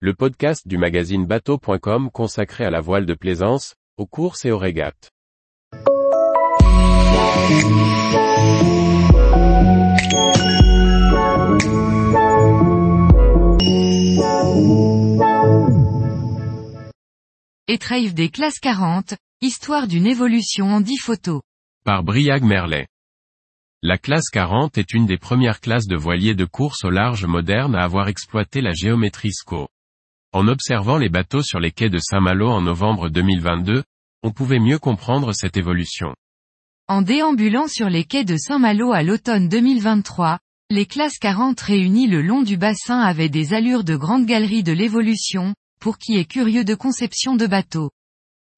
le 0.00 0.12
podcast 0.12 0.68
du 0.68 0.76
magazine 0.76 1.24
bateau.com 1.24 2.10
consacré 2.10 2.66
à 2.66 2.70
la 2.70 2.82
voile 2.82 3.06
de 3.06 3.14
plaisance, 3.14 3.76
aux 3.96 4.04
courses 4.04 4.44
et 4.44 4.50
aux 4.50 4.58
régates. 4.58 5.10
Etrave 17.66 18.12
des 18.12 18.28
classes 18.28 18.58
40, 18.60 19.14
histoire 19.40 19.88
d'une 19.88 20.06
évolution 20.06 20.66
en 20.66 20.82
10 20.82 20.98
photos. 20.98 21.40
Par 21.86 22.02
Briag 22.02 22.42
Merlet. 22.42 22.86
La 23.82 23.96
classe 23.96 24.28
40 24.28 24.76
est 24.76 24.92
une 24.92 25.06
des 25.06 25.16
premières 25.16 25.60
classes 25.60 25.86
de 25.86 25.96
voiliers 25.96 26.34
de 26.34 26.44
course 26.44 26.84
au 26.84 26.90
large 26.90 27.24
moderne 27.24 27.74
à 27.74 27.82
avoir 27.82 28.08
exploité 28.08 28.60
la 28.60 28.74
géométrie 28.74 29.32
SCO. 29.32 29.68
En 30.36 30.48
observant 30.48 30.98
les 30.98 31.08
bateaux 31.08 31.40
sur 31.40 31.60
les 31.60 31.72
quais 31.72 31.88
de 31.88 31.98
Saint-Malo 31.98 32.50
en 32.50 32.60
novembre 32.60 33.08
2022, 33.08 33.84
on 34.22 34.32
pouvait 34.32 34.58
mieux 34.58 34.78
comprendre 34.78 35.32
cette 35.32 35.56
évolution. 35.56 36.14
En 36.88 37.00
déambulant 37.00 37.68
sur 37.68 37.88
les 37.88 38.04
quais 38.04 38.26
de 38.26 38.36
Saint-Malo 38.36 38.92
à 38.92 39.02
l'automne 39.02 39.48
2023, 39.48 40.38
les 40.68 40.84
classes 40.84 41.16
40 41.18 41.58
réunies 41.58 42.06
le 42.06 42.20
long 42.20 42.42
du 42.42 42.58
bassin 42.58 43.00
avaient 43.00 43.30
des 43.30 43.54
allures 43.54 43.82
de 43.82 43.96
grande 43.96 44.26
galerie 44.26 44.62
de 44.62 44.72
l'évolution, 44.72 45.54
pour 45.80 45.96
qui 45.96 46.18
est 46.18 46.30
curieux 46.30 46.64
de 46.64 46.74
conception 46.74 47.34
de 47.34 47.46
bateaux. 47.46 47.90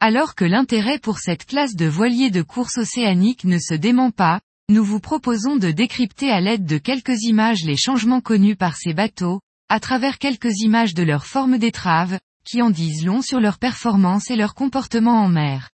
Alors 0.01 0.35
que 0.35 0.45
l'intérêt 0.45 0.99
pour 0.99 1.21
cette 1.21 1.47
classe 1.47 1.77
de 1.77 1.87
voiliers 1.87 2.31
de 2.31 2.43
course 2.43 2.79
océanique 2.79 3.45
ne 3.45 3.59
se 3.59 3.75
dément 3.75 4.11
pas, 4.11 4.41
nous 4.69 4.83
vous 4.83 4.99
proposons 4.99 5.55
de 5.55 5.71
décrypter 5.71 6.33
à 6.33 6.41
l'aide 6.41 6.67
de 6.67 6.79
quelques 6.79 7.23
images 7.23 7.63
les 7.63 7.77
changements 7.77 8.21
connus 8.21 8.57
par 8.57 8.75
ces 8.77 8.95
bateaux, 8.95 9.39
à 9.69 9.81
travers 9.81 10.19
quelques 10.19 10.61
images 10.61 10.95
de 10.95 11.03
leur 11.03 11.27
forme 11.27 11.59
d'étrave, 11.59 12.19
qui 12.45 12.63
en 12.63 12.71
disent 12.71 13.05
long 13.05 13.21
sur 13.21 13.41
leur 13.41 13.59
performance 13.59 14.31
et 14.31 14.37
leur 14.37 14.55
comportement 14.55 15.23
en 15.23 15.29
mer. 15.29 15.71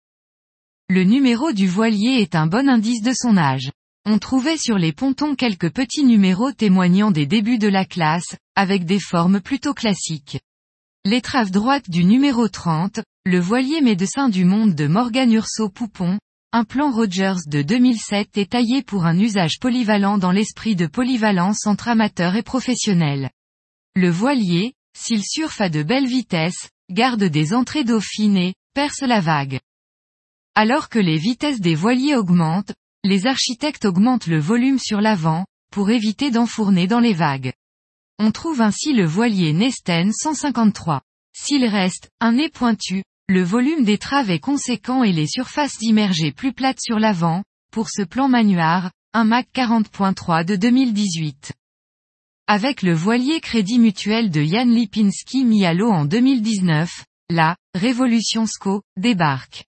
Le 0.89 1.05
numéro 1.05 1.53
du 1.53 1.69
voilier 1.69 2.19
est 2.21 2.35
un 2.35 2.47
bon 2.47 2.69
indice 2.69 3.03
de 3.03 3.13
son 3.15 3.37
âge. 3.37 3.71
On 4.05 4.19
trouvait 4.19 4.59
sur 4.59 4.77
les 4.77 4.93
pontons 4.93 5.35
quelques 5.35 5.71
petits 5.71 6.05
numéros 6.05 6.53
témoignant 6.53 7.11
des 7.11 7.27
débuts 7.27 7.59
de 7.59 7.69
la 7.69 7.85
classe, 7.85 8.37
avec 8.55 8.85
des 8.85 8.99
formes 8.99 9.41
plutôt 9.41 9.73
classiques. 9.73 10.41
L'étrave 11.07 11.51
droite 11.51 11.89
du 11.89 12.05
numéro 12.05 12.49
30, 12.49 13.01
le 13.25 13.39
voilier 13.39 13.81
médecin 13.81 14.29
du 14.29 14.45
monde 14.45 14.75
de 14.75 14.87
Morgan 14.87 15.33
Urso 15.33 15.69
Poupon, 15.69 16.19
un 16.53 16.65
plan 16.65 16.91
Rogers 16.91 17.47
de 17.47 17.63
2007 17.63 18.37
est 18.39 18.53
taillé 18.53 18.83
pour 18.83 19.07
un 19.07 19.19
usage 19.19 19.59
polyvalent 19.59 20.19
dans 20.19 20.33
l'esprit 20.33 20.77
de 20.77 20.87
polyvalence 20.87 21.67
entre 21.67 21.89
amateurs 21.89 22.37
et 22.37 22.43
professionnels. 22.43 23.31
Le 23.97 24.11
voilier, 24.11 24.75
s'il 24.97 25.23
surfe 25.23 25.61
à 25.61 25.69
de 25.69 25.85
belles 25.85 26.09
vitesses, 26.09 26.69
garde 26.91 27.23
des 27.23 27.55
entrées 27.55 27.85
d'eau 27.85 28.01
fines 28.01 28.53
perce 28.75 29.03
la 29.03 29.21
vague. 29.21 29.61
Alors 30.57 30.89
que 30.89 30.99
les 30.99 31.17
vitesses 31.17 31.61
des 31.61 31.77
voiliers 31.77 32.17
augmentent, 32.17 32.75
les 33.05 33.29
architectes 33.29 33.85
augmentent 33.85 34.27
le 34.27 34.41
volume 34.41 34.81
sur 34.81 35.01
l'avant, 35.01 35.47
pour 35.71 35.91
éviter 35.91 36.33
d'enfourner 36.33 36.89
dans 36.89 36.99
les 36.99 37.15
vagues. 37.15 37.53
On 38.19 38.33
trouve 38.33 38.61
ainsi 38.61 38.93
le 38.93 39.07
voilier 39.07 39.53
Nesten 39.53 40.13
153. 40.13 41.03
S'il 41.37 41.65
reste, 41.65 42.11
un 42.21 42.33
nez 42.33 42.49
pointu, 42.49 43.05
le 43.29 43.43
volume 43.43 43.85
d'étrave 43.85 44.31
est 44.31 44.41
conséquent 44.41 45.05
et 45.05 45.13
les 45.13 45.29
surfaces 45.29 45.81
immergées 45.81 46.33
plus 46.33 46.53
plates 46.53 46.81
sur 46.81 46.99
l'avant, 46.99 47.45
pour 47.73 47.89
ce 47.91 48.03
plan 48.03 48.29
manuard, 48.29 48.91
un 49.13 49.25
Mac 49.25 49.47
40.3 49.55 50.45
de 50.45 50.57
2018. 50.57 51.53
Avec 52.47 52.83
le 52.83 52.93
voilier 52.93 53.41
Crédit 53.41 53.79
Mutuel 53.79 54.31
de 54.31 54.43
Jan 54.43 54.67
Lipinski 54.67 55.47
mis 55.47 55.65
à 55.65 55.73
l'eau 55.73 55.91
en 55.91 56.05
2019, 56.05 57.07
la 57.31 57.57
Révolution 57.75 58.45
SCO 58.47 58.83
débarque. 58.99 59.65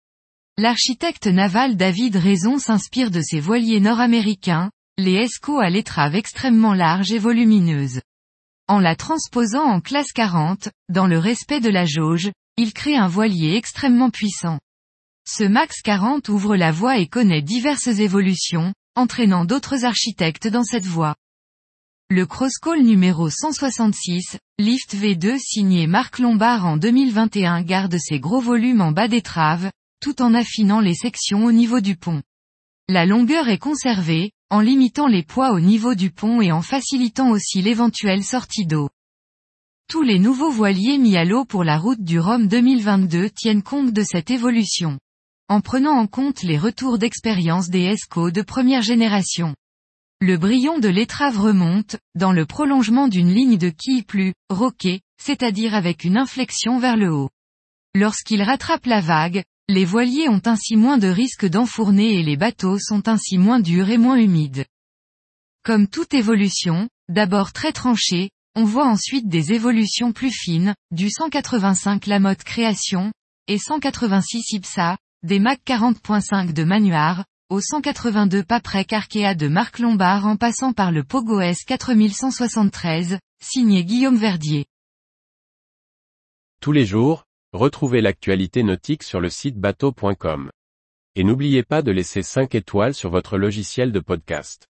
L'architecte 0.57 1.27
naval 1.27 1.77
David 1.77 2.15
Raison 2.15 2.57
s'inspire 2.57 3.11
de 3.11 3.21
ces 3.21 3.39
voiliers 3.39 3.79
nord-américains, 3.79 4.71
les 4.97 5.13
ESCO 5.13 5.59
à 5.59 5.69
l'étrave 5.69 6.15
extrêmement 6.15 6.73
large 6.73 7.11
et 7.11 7.19
volumineuse. 7.19 8.01
En 8.67 8.79
la 8.79 8.95
transposant 8.95 9.65
en 9.65 9.79
classe 9.79 10.11
40, 10.11 10.69
dans 10.89 11.05
le 11.05 11.19
respect 11.19 11.59
de 11.59 11.69
la 11.69 11.85
jauge, 11.85 12.31
il 12.57 12.73
crée 12.73 12.97
un 12.97 13.07
voilier 13.07 13.55
extrêmement 13.55 14.09
puissant. 14.09 14.57
Ce 15.27 15.43
Max 15.43 15.83
40 15.83 16.27
ouvre 16.29 16.55
la 16.55 16.71
voie 16.71 16.97
et 16.97 17.05
connaît 17.05 17.43
diverses 17.43 17.85
évolutions, 17.85 18.73
entraînant 18.95 19.45
d'autres 19.45 19.85
architectes 19.85 20.47
dans 20.47 20.63
cette 20.63 20.85
voie. 20.85 21.13
Le 22.09 22.25
Crosscall 22.27 22.83
numéro 22.83 23.29
166, 23.29 24.37
Lift 24.59 24.93
V2 24.93 25.39
signé 25.39 25.87
Marc 25.87 26.19
Lombard 26.19 26.65
en 26.65 26.77
2021 26.77 27.63
garde 27.63 27.97
ses 27.97 28.19
gros 28.19 28.41
volumes 28.41 28.81
en 28.81 28.91
bas 28.91 29.07
d'étrave, 29.07 29.71
tout 29.99 30.21
en 30.21 30.33
affinant 30.33 30.79
les 30.79 30.93
sections 30.93 31.45
au 31.45 31.51
niveau 31.51 31.79
du 31.79 31.95
pont. 31.95 32.21
La 32.87 33.07
longueur 33.07 33.47
est 33.47 33.57
conservée, 33.57 34.31
en 34.51 34.59
limitant 34.59 35.07
les 35.07 35.23
poids 35.23 35.53
au 35.53 35.59
niveau 35.59 35.95
du 35.95 36.11
pont 36.11 36.39
et 36.41 36.51
en 36.51 36.61
facilitant 36.61 37.31
aussi 37.31 37.63
l'éventuelle 37.63 38.23
sortie 38.23 38.67
d'eau. 38.67 38.89
Tous 39.89 40.03
les 40.03 40.19
nouveaux 40.19 40.51
voiliers 40.51 40.99
mis 40.99 41.17
à 41.17 41.25
l'eau 41.25 41.45
pour 41.45 41.63
la 41.63 41.79
route 41.79 42.03
du 42.03 42.19
Rhum 42.19 42.47
2022 42.47 43.29
tiennent 43.31 43.63
compte 43.63 43.91
de 43.91 44.03
cette 44.03 44.29
évolution. 44.29 44.99
En 45.47 45.61
prenant 45.61 45.97
en 45.97 46.05
compte 46.05 46.43
les 46.43 46.59
retours 46.59 46.99
d'expérience 46.99 47.69
des 47.69 47.85
ESCO 47.85 48.29
de 48.29 48.41
première 48.43 48.81
génération. 48.81 49.55
Le 50.25 50.37
brillon 50.37 50.79
de 50.79 50.87
l'étrave 50.87 51.37
remonte, 51.37 51.97
dans 52.15 52.31
le 52.31 52.45
prolongement 52.45 53.09
d'une 53.09 53.33
ligne 53.33 53.57
de 53.57 53.67
quille 53.67 54.03
plus, 54.03 54.33
roquée, 54.49 55.01
c'est-à-dire 55.21 55.75
avec 55.75 56.05
une 56.05 56.15
inflexion 56.15 56.79
vers 56.79 56.95
le 56.95 57.11
haut. 57.11 57.29
Lorsqu'il 57.93 58.41
rattrape 58.41 58.85
la 58.85 59.01
vague, 59.01 59.43
les 59.67 59.83
voiliers 59.83 60.29
ont 60.29 60.41
ainsi 60.45 60.77
moins 60.77 60.97
de 60.97 61.09
risque 61.09 61.45
d'enfourner 61.45 62.17
et 62.17 62.23
les 62.23 62.37
bateaux 62.37 62.79
sont 62.79 63.09
ainsi 63.09 63.37
moins 63.37 63.59
durs 63.59 63.89
et 63.89 63.97
moins 63.97 64.15
humides. 64.15 64.63
Comme 65.61 65.89
toute 65.89 66.13
évolution, 66.13 66.87
d'abord 67.09 67.51
très 67.51 67.73
tranchée, 67.73 68.29
on 68.55 68.63
voit 68.63 68.87
ensuite 68.87 69.27
des 69.27 69.51
évolutions 69.51 70.13
plus 70.13 70.31
fines, 70.31 70.73
du 70.91 71.09
185 71.09 72.07
Lamotte 72.07 72.45
Création, 72.45 73.11
et 73.49 73.57
186 73.57 74.53
Ipsa, 74.53 74.95
des 75.23 75.39
Mac 75.39 75.59
40.5 75.67 76.53
de 76.53 76.63
Manuard, 76.63 77.25
au 77.53 77.61
182 77.61 78.41
Paprec 78.41 78.93
Arkea 78.93 79.35
de 79.35 79.47
Marc 79.47 79.77
Lombard 79.77 80.25
en 80.25 80.37
passant 80.37 80.73
par 80.73 80.91
le 80.91 81.03
Pogo 81.03 81.39
S 81.39 81.65
4173, 81.65 83.19
signé 83.43 83.85
Guillaume 83.85 84.17
Verdier. 84.17 84.65
Tous 86.61 86.71
les 86.71 86.83
jours, 86.83 87.25
retrouvez 87.51 88.01
l'actualité 88.01 88.63
nautique 88.63 89.03
sur 89.03 89.19
le 89.19 89.29
site 89.29 89.59
bateau.com. 89.59 90.49
Et 91.15 91.23
n'oubliez 91.23 91.61
pas 91.61 91.83
de 91.83 91.91
laisser 91.91 92.23
5 92.23 92.55
étoiles 92.55 92.95
sur 92.95 93.11
votre 93.11 93.37
logiciel 93.37 93.91
de 93.91 93.99
podcast. 93.99 94.67